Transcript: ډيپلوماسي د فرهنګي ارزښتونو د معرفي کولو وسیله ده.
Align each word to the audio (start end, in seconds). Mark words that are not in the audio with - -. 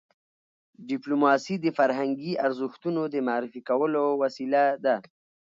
ډيپلوماسي 0.89 1.55
د 1.61 1.67
فرهنګي 1.77 2.33
ارزښتونو 2.45 3.01
د 3.13 3.15
معرفي 3.27 3.61
کولو 3.69 4.03
وسیله 4.21 4.63
ده. 4.85 4.95